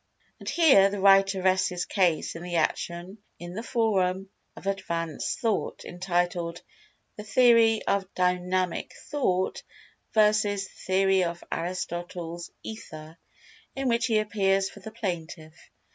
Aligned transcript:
And 0.39 0.49
here, 0.49 0.89
the 0.89 0.99
writer 0.99 1.43
rests 1.43 1.69
his 1.69 1.85
case 1.85 2.35
in 2.35 2.41
the 2.41 2.55
action 2.55 3.19
in 3.37 3.53
the 3.53 3.61
Forum 3.61 4.31
of 4.55 4.65
Advanced 4.65 5.37
Thought, 5.41 5.85
entitled 5.85 6.59
"The 7.17 7.23
Theory 7.23 7.83
of 7.85 8.11
Dynamic 8.15 8.93
Thought 9.11 9.61
vs. 10.15 10.63
The 10.63 10.73
Theory 10.87 11.23
of 11.23 11.43
Aristotle's 11.51 12.49
Ether," 12.63 13.19
in 13.75 13.89
which 13.89 14.07
he 14.07 14.17
appears 14.17 14.71
for 14.71 14.79
the 14.79 14.89
Plaintiff. 14.89 15.53